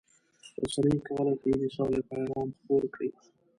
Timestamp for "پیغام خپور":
2.09-2.83